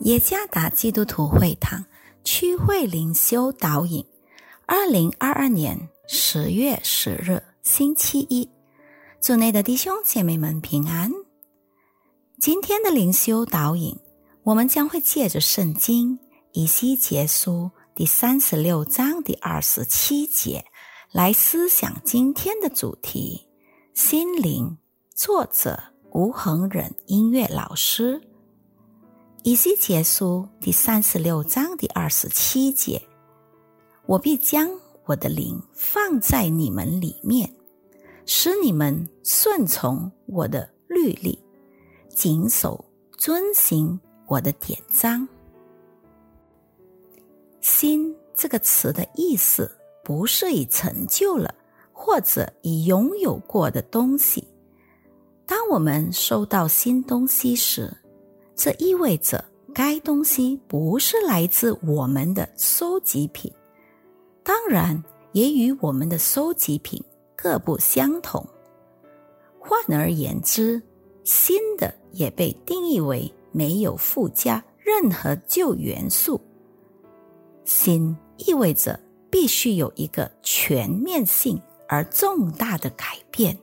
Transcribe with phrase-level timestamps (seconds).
[0.00, 1.84] 耶加达基督徒会堂
[2.22, 4.04] 区会灵修导引，
[4.64, 8.48] 二零二二年十月十日星期一，
[9.20, 11.10] 祝内的弟兄姐妹们平安。
[12.38, 13.98] 今天的灵修导引，
[14.44, 16.20] 我们将会借着圣经
[16.52, 20.64] 以西结书第三十六章第二十七节
[21.10, 23.48] 来思想今天的主题：
[23.94, 24.78] 心灵。
[25.12, 28.27] 作者吴恒忍音乐老师。
[29.44, 33.00] 以西结书第三十六章第二十七节
[34.04, 34.68] ：“我必将
[35.04, 37.48] 我的灵放在你们里面，
[38.26, 41.38] 使你们顺从我的律例，
[42.10, 42.84] 谨守
[43.16, 45.26] 遵行我的典章。
[47.62, 49.70] ”“心”这个词的意思
[50.04, 51.54] 不是已成就了
[51.92, 54.46] 或者已拥有过的东西。
[55.46, 57.96] 当我们收到新东西时，
[58.58, 63.52] 这意味着该东西不是来自我们的收集品，
[64.42, 67.00] 当然也与我们的收集品
[67.36, 68.44] 各不相同。
[69.60, 70.82] 换而言之，
[71.22, 76.40] 新的也被定义为没有附加任何旧元素。
[77.64, 78.98] 新意味着
[79.30, 83.56] 必须有一个全面性而重大的改变。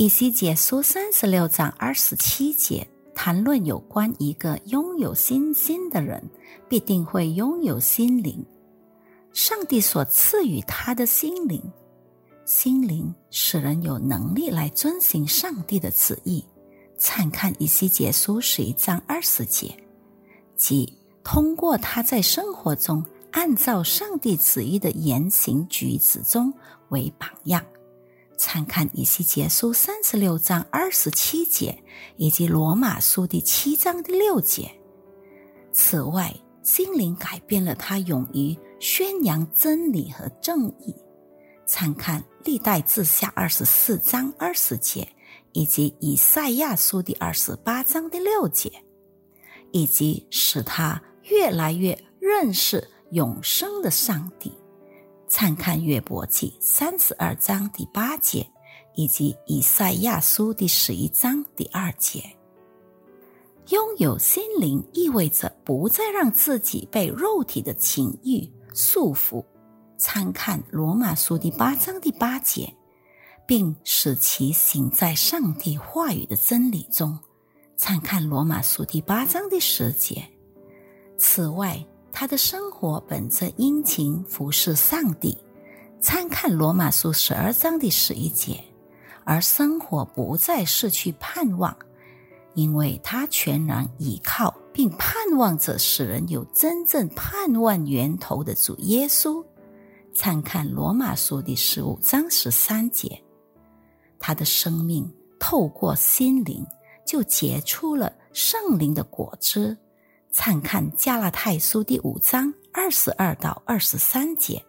[0.00, 6.26] 以西结书三十六章二十七节谈论有关一个拥有新心的人
[6.70, 8.42] 必定会拥有心灵，
[9.34, 11.62] 上帝所赐予他的心灵，
[12.46, 16.42] 心灵使人有能力来遵行上帝的旨意。
[16.96, 19.76] 参看以西结书十一章二十节，
[20.56, 20.90] 即
[21.22, 26.50] 通过他在生活中按照上帝旨意的言行举止中
[26.88, 27.62] 为榜样。
[28.52, 31.84] 参看以西结书三十六章二十七节，
[32.16, 34.68] 以及罗马书第七章第六节。
[35.72, 40.92] 此外，心灵改变了他勇于宣扬真理和正义。
[41.64, 45.08] 参看历代志下二十四章二十节，
[45.52, 48.82] 以及以赛亚书第二十八章第六节，
[49.70, 54.52] 以及使他越来越认识永生的上帝。
[55.30, 58.44] 参看约伯记三十二章第八节，
[58.96, 62.20] 以及以赛亚书第十一章第二节。
[63.68, 69.42] 拥有心灵意味着不再让自己被肉体的情欲束缚。
[69.96, 72.74] 参看罗马书第八章第八节，
[73.46, 77.16] 并使其行在上帝话语的真理中。
[77.76, 80.24] 参看罗马书第八章第十节。
[81.16, 81.80] 此外。
[82.12, 85.36] 他的生活本着殷勤服侍上帝，
[86.00, 88.62] 参看罗马书十二章第十一节，
[89.24, 91.74] 而生活不再失去盼望，
[92.54, 99.44] 因为他全然倚靠并盼望着使人有真正盼望源头的主耶稣。
[100.12, 103.22] 参看罗马书第十五章十三节，
[104.18, 106.66] 他的生命透过心灵
[107.06, 109.76] 就结出了圣灵的果子。
[110.32, 114.64] 参看加拉太书第五章二十二到二十三节，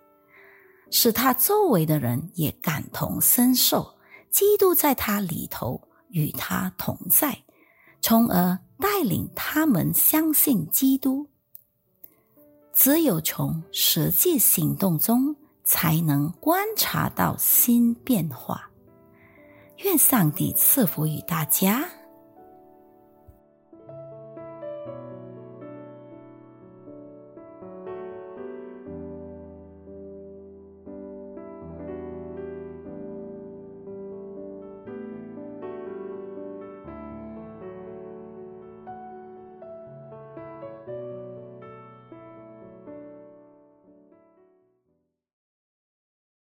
[0.89, 3.95] 使他周围的人也感同身受，
[4.31, 5.79] 基督在他里头
[6.09, 7.37] 与他同在，
[8.01, 11.27] 从而带领他们相信基督。
[12.73, 18.67] 只有从实际行动中，才能观察到新变化。
[19.83, 21.87] 愿上帝赐福于大家。